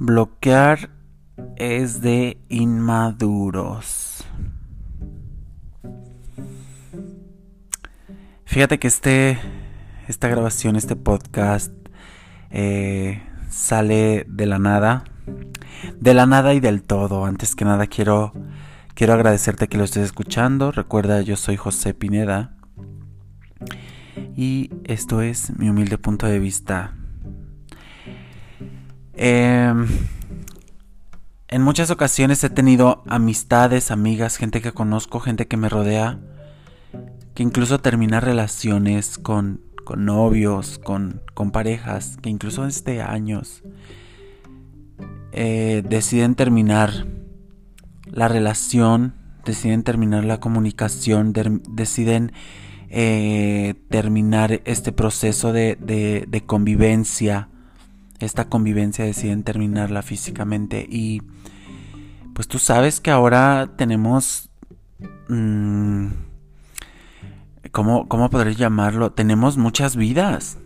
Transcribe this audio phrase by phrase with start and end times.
[0.00, 0.90] Bloquear
[1.56, 4.24] es de inmaduros.
[8.44, 9.40] Fíjate que este,
[10.06, 11.72] esta grabación, este podcast,
[12.50, 15.02] eh, sale de la nada.
[15.98, 17.24] De la nada y del todo.
[17.24, 18.32] Antes que nada quiero,
[18.94, 20.70] quiero agradecerte que lo estés escuchando.
[20.70, 22.54] Recuerda, yo soy José Pineda.
[24.36, 26.94] Y esto es mi humilde punto de vista
[29.20, 29.88] Em,
[31.48, 36.20] en muchas ocasiones he tenido amistades, amigas, gente que conozco, gente que me rodea,
[37.34, 39.60] que incluso termina relaciones con,
[39.96, 41.20] novios, con,
[41.52, 43.64] parejas, que incluso este años
[45.32, 47.08] eh, deciden terminar
[48.04, 51.32] la relación, deciden terminar la comunicación,
[51.70, 52.30] deciden
[52.88, 57.48] eh, terminar este proceso de convivencia
[58.20, 61.22] esta convivencia deciden terminarla físicamente y
[62.34, 64.50] pues tú sabes que ahora tenemos
[65.28, 66.06] mm,
[67.70, 69.12] ¿cómo, ¿cómo podré llamarlo?
[69.12, 70.58] Tenemos muchas vidas.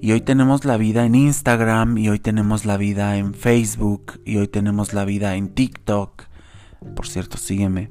[0.00, 4.36] Y hoy tenemos la vida en Instagram, y hoy tenemos la vida en Facebook, y
[4.36, 6.24] hoy tenemos la vida en TikTok.
[6.94, 7.90] Por cierto, sígueme.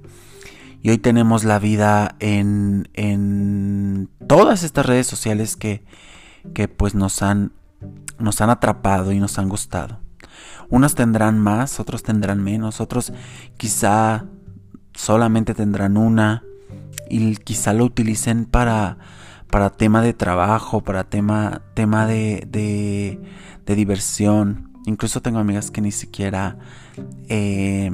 [0.82, 5.84] Y hoy tenemos la vida en, en todas estas redes sociales que,
[6.54, 7.52] que pues nos han
[8.20, 10.00] nos han atrapado y nos han gustado.
[10.70, 13.14] Unos tendrán más, otros tendrán menos, otros
[13.58, 14.26] quizá
[14.94, 16.44] solamente tendrán una
[17.10, 18.98] y quizá lo utilicen para,
[19.50, 24.72] para tema de trabajo, para tema, tema de, de, diversión.
[24.86, 26.58] Incluso tengo amigas que ni siquiera
[27.30, 27.92] eh,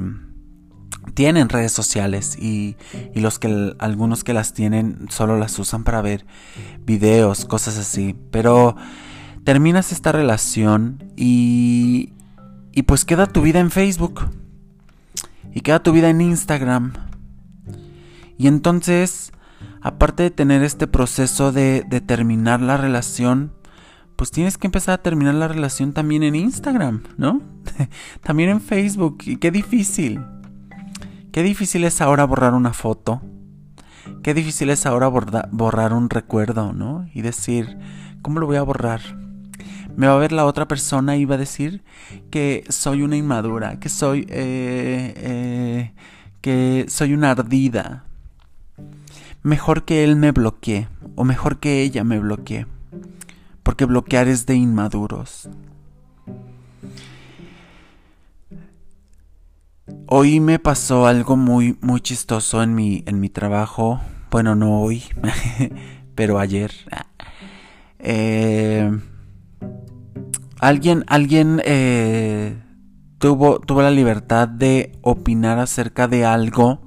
[1.14, 2.76] tienen redes sociales y,
[3.14, 6.26] y los que algunos que las tienen solo las usan para ver
[6.84, 8.16] videos, cosas así.
[8.30, 8.76] Pero
[9.44, 12.12] terminas esta relación y,
[12.72, 14.28] y pues queda tu vida en Facebook
[15.52, 16.94] y queda tu vida en Instagram.
[18.36, 19.32] Y entonces,
[19.80, 23.52] aparte de tener este proceso de, de terminar la relación,
[24.16, 27.42] pues tienes que empezar a terminar la relación también en Instagram, ¿no?
[28.22, 29.18] también en Facebook.
[29.26, 30.20] Y qué difícil.
[31.30, 33.20] Qué difícil es ahora borrar una foto.
[34.22, 37.06] Qué difícil es ahora borrar un recuerdo, ¿no?
[37.12, 37.78] Y decir,
[38.22, 39.23] ¿cómo lo voy a borrar?
[39.96, 41.82] Me va a ver la otra persona y va a decir
[42.30, 45.92] que soy una inmadura, que soy, eh, eh,
[46.40, 48.04] que soy una ardida.
[49.42, 52.66] Mejor que él me bloquee, o mejor que ella me bloquee,
[53.62, 55.48] porque bloquear es de inmaduros.
[60.06, 64.00] Hoy me pasó algo muy, muy chistoso en mi, en mi trabajo.
[64.30, 65.02] Bueno, no hoy,
[66.14, 66.72] pero ayer.
[67.98, 68.63] Eh,
[70.64, 72.56] alguien, alguien eh,
[73.18, 76.80] tuvo, tuvo la libertad de opinar acerca de algo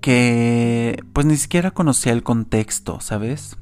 [0.00, 3.58] que pues ni siquiera conocía el contexto, ¿sabes?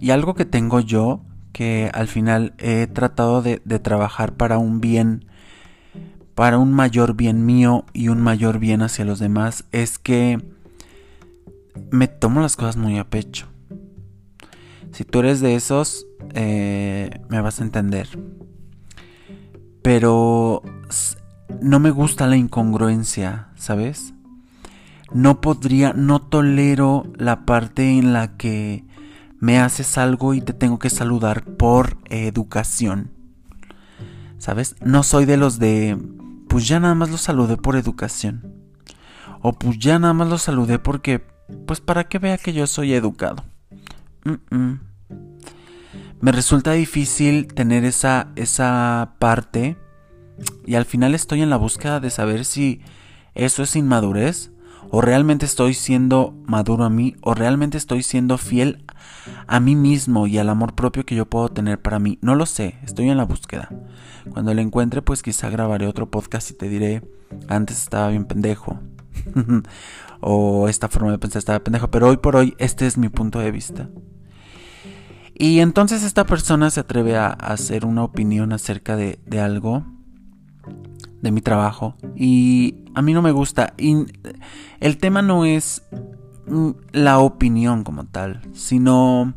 [0.00, 1.20] Y algo que tengo yo,
[1.52, 5.26] que al final he tratado de, de trabajar para un bien,
[6.34, 10.42] para un mayor bien mío y un mayor bien hacia los demás, es que
[11.90, 13.48] me tomo las cosas muy a pecho.
[14.92, 18.08] Si tú eres de esos, eh, me vas a entender.
[19.82, 20.62] Pero
[21.60, 24.14] no me gusta la incongruencia, ¿sabes?
[25.12, 28.84] No podría, no tolero la parte en la que
[29.38, 33.10] me haces algo y te tengo que saludar por educación.
[34.38, 34.76] ¿Sabes?
[34.80, 35.98] No soy de los de,
[36.48, 38.54] pues ya nada más lo saludé por educación.
[39.42, 41.20] O pues ya nada más lo saludé porque,
[41.66, 43.44] pues para que vea que yo soy educado.
[46.20, 49.76] Me resulta difícil tener esa, esa parte
[50.64, 52.80] y al final estoy en la búsqueda de saber si
[53.34, 54.50] eso es inmadurez
[54.90, 58.84] o realmente estoy siendo maduro a mí o realmente estoy siendo fiel
[59.46, 62.18] a mí mismo y al amor propio que yo puedo tener para mí.
[62.22, 63.68] No lo sé, estoy en la búsqueda.
[64.30, 67.02] Cuando lo encuentre pues quizá grabaré otro podcast y te diré,
[67.48, 68.78] antes estaba bien pendejo.
[70.20, 73.38] o esta forma de pensar estaba pendejo, pero hoy por hoy este es mi punto
[73.38, 73.88] de vista.
[75.38, 79.84] Y entonces esta persona se atreve a, hacer una opinión acerca de, algo,
[81.20, 83.74] de mi trabajo, y a mí no me gusta.
[83.76, 84.06] Y
[84.80, 85.82] el tema no es
[86.46, 89.34] mm, la opinión como tal, sino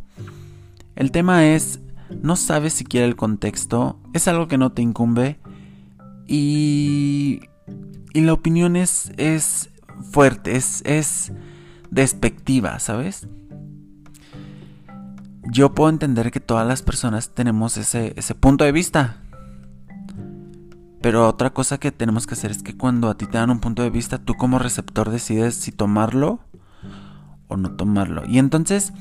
[0.96, 1.81] el tema es,
[2.22, 5.38] no sabes siquiera el contexto, es algo que no te incumbe,
[6.28, 7.42] y,
[8.13, 9.69] y la opinión es, es
[10.12, 11.34] fuerte, es, es
[11.92, 13.28] despectiva, ¿sabes?
[15.51, 19.18] Yo puedo entender que todas las personas tenemos ese, ese punto de vista.
[21.01, 23.60] Pero otra cosa que tenemos que hacer es que cuando a ti te dan un
[23.60, 26.42] punto de vista, tú como receptor decides si tomarlo
[27.48, 28.24] o no tomarlo.
[28.28, 28.94] Y entonces,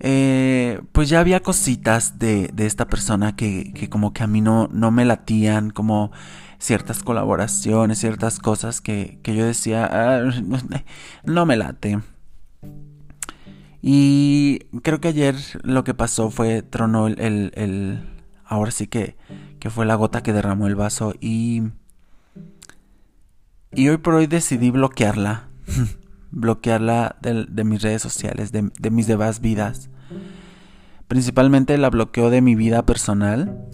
[0.00, 4.40] eh, pues ya había cositas de, de esta persona que, que, como que a mí
[4.40, 6.10] no, no me latían, como
[6.58, 10.28] ciertas colaboraciones, ciertas cosas que, que yo decía, ah,
[11.24, 12.00] no me late.
[13.82, 15.34] Y creo que ayer
[15.64, 18.00] lo que pasó fue, tronó el, el,
[18.46, 19.16] ahora sí que,
[19.58, 21.62] que fue la gota que derramó el vaso y...
[23.74, 25.48] Y hoy por hoy decidí bloquearla.
[26.30, 29.90] bloquearla de, mis redes sociales, de, de, mis demás vidas.
[31.08, 33.66] Principalmente la bloqueo de mi vida personal.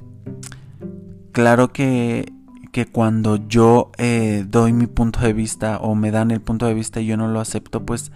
[1.32, 2.32] Claro que,
[2.72, 6.74] que cuando yo eh, doy mi punto de vista o me dan el punto de
[6.74, 8.12] vista y yo no lo acepto, pues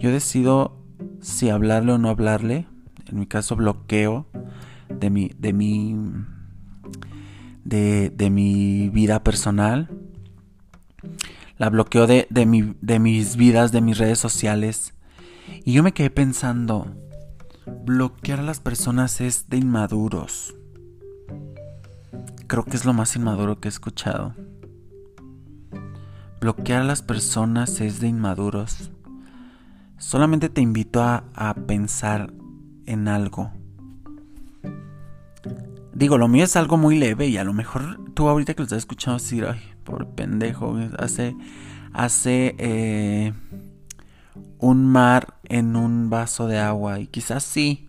[0.00, 0.78] yo decido
[1.20, 2.66] si hablarle o no hablarle.
[3.06, 4.26] En mi caso bloqueo
[4.88, 5.96] de mi, de mi,
[7.64, 9.88] de, de mi vida personal.
[11.56, 14.94] La bloqueo de, de, mi, de mis vidas, de mis redes sociales.
[15.64, 16.86] Y yo me quedé pensando,
[17.84, 20.54] bloquear a las personas es de inmaduros.
[22.46, 24.34] Creo que es lo más inmaduro que he escuchado.
[26.40, 28.90] Bloquear a las personas es de inmaduros.
[29.98, 32.32] Solamente te invito a, a pensar
[32.86, 33.52] en algo.
[35.92, 38.64] Digo, lo mío es algo muy leve y a lo mejor tú ahorita que lo
[38.64, 41.34] estás escuchando decir, ay, por pendejo, hace,
[41.92, 43.32] hace eh,
[44.58, 47.88] un mar en un vaso de agua y quizás sí.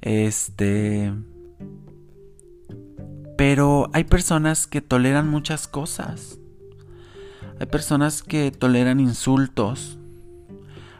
[0.00, 1.12] Este...
[3.36, 6.38] Pero hay personas que toleran muchas cosas.
[7.60, 9.98] Hay personas que toleran insultos.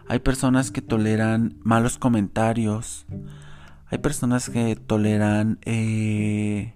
[0.08, 3.06] Hay personas que toleran malos comentarios.
[3.88, 6.74] Hay personas que toleran eh,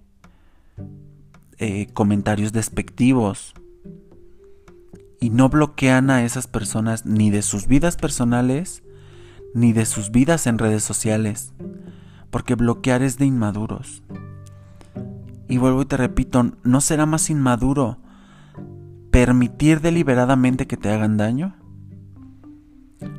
[1.58, 3.54] eh, comentarios despectivos.
[5.20, 8.82] Y no bloquean a esas personas ni de sus vidas personales,
[9.54, 11.52] ni de sus vidas en redes sociales.
[12.30, 14.02] Porque bloquear es de inmaduros.
[15.48, 17.98] Y vuelvo y te repito, ¿no será más inmaduro
[19.10, 21.56] permitir deliberadamente que te hagan daño?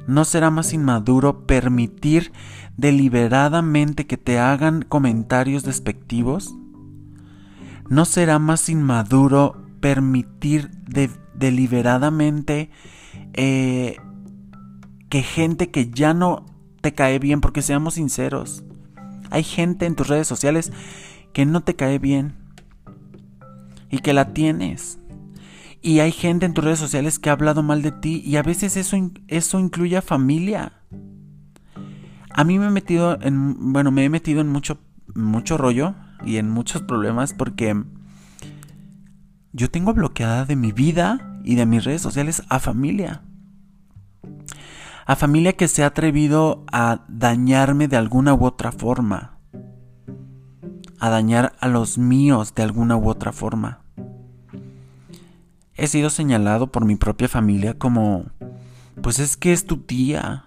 [0.07, 2.31] ¿No será más inmaduro permitir
[2.77, 6.53] deliberadamente que te hagan comentarios despectivos?
[7.89, 10.69] ¿No será más inmaduro permitir
[11.33, 12.69] deliberadamente
[13.33, 13.97] eh,
[15.09, 16.45] que gente que ya no
[16.81, 18.63] te cae bien, porque seamos sinceros,
[19.29, 20.71] hay gente en tus redes sociales
[21.33, 22.35] que no te cae bien
[23.89, 24.99] y que la tienes
[25.81, 28.43] y hay gente en tus redes sociales que ha hablado mal de ti y a
[28.43, 28.97] veces eso,
[29.27, 30.73] eso incluye a familia.
[32.29, 34.79] A mí me he metido en, bueno, me he metido en mucho,
[35.15, 37.83] mucho rollo y en muchos problemas porque
[39.53, 43.23] yo tengo bloqueada de mi vida y de mis redes sociales a familia.
[45.05, 49.39] A familia que se ha atrevido a dañarme de alguna u otra forma.
[50.99, 53.80] A dañar a los míos de alguna u otra forma.
[55.75, 58.25] He sido señalado por mi propia familia como,
[59.01, 60.45] pues es que es tu tía,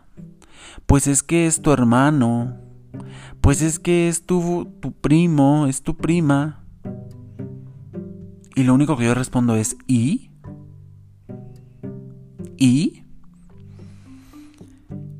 [0.87, 2.59] pues es que es tu hermano,
[3.41, 6.65] pues es que es tu, primo, es tu prima.
[8.55, 10.31] Y lo único que yo respondo es, ¿y?
[12.57, 13.05] ¿Y?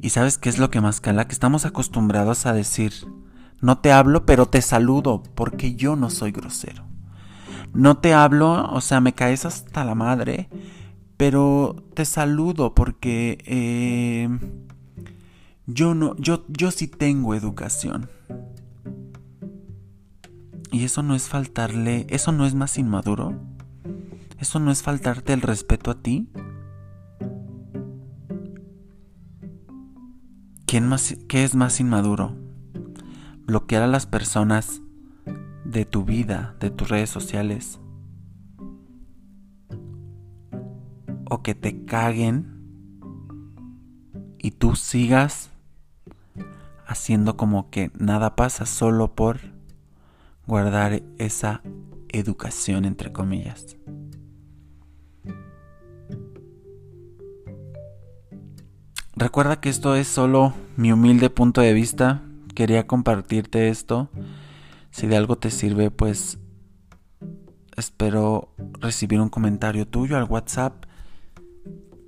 [0.01, 1.27] ¿Y sabes qué es lo que más cala?
[1.27, 2.93] Que estamos acostumbrados a decir,
[3.61, 6.94] no te hablo, pero te saludo, porque yo no soy grosero.
[7.75, 10.49] No te hablo, o sea, me caes hasta la madre,
[11.17, 14.29] pero te saludo porque eh,
[15.67, 18.09] yo no, yo, yo sí tengo educación.
[20.71, 23.41] Y eso no es faltarle, eso no es más inmaduro.
[24.39, 26.29] Eso no es faltarte el respeto a ti.
[30.65, 32.37] ¿Quién más, ¿Qué es más inmaduro?
[33.47, 34.81] Bloquear a las personas
[35.75, 37.81] de tu vida, de tus redes sociales.
[41.29, 42.55] O que te caguen
[44.39, 45.51] y tú sigas
[46.87, 49.41] haciendo como que nada pasa solo por
[50.47, 51.63] guardar esa
[52.09, 53.77] educación entre comillas.
[59.17, 62.23] Recuerda que esto es solo mi humilde punto de vista.
[62.55, 64.09] Quería compartirte esto.
[64.95, 66.39] Si de algo te sirve, pues
[67.77, 70.85] espero recibir un comentario tuyo al WhatsApp.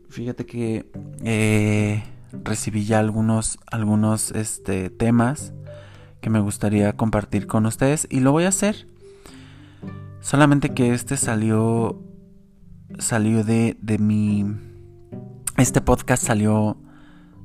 [0.08, 0.88] Fíjate que
[1.24, 2.04] eh,
[2.44, 5.52] recibí ya algunos, algunos este, temas
[6.20, 8.86] que me gustaría compartir con ustedes y lo voy a hacer.
[10.20, 12.00] Solamente que este salió.
[13.00, 14.46] Salió de, de mi.
[15.56, 16.76] Este podcast salió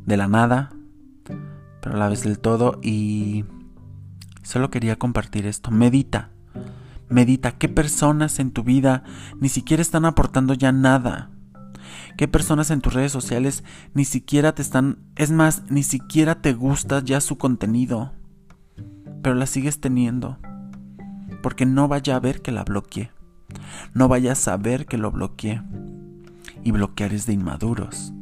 [0.06, 0.70] de la nada.
[1.82, 2.80] Pero a la vez del todo.
[2.84, 3.44] Y.
[4.42, 5.72] Solo quería compartir esto.
[5.72, 6.30] Medita.
[7.10, 7.52] Medita.
[7.54, 9.04] ¿Qué personas en tu vida
[9.40, 11.30] ni siquiera están aportando ya nada?
[12.18, 15.00] ¿Qué personas en tus redes sociales ni siquiera te están...
[15.16, 18.14] Es más, ni siquiera te gusta ya su contenido?
[19.22, 20.38] Pero la sigues teniendo.
[21.42, 23.12] Porque no vaya a ver que la bloqueé.
[23.94, 25.62] No vaya a saber que lo bloqueé.
[26.64, 28.14] Y bloquear es de inmaduros.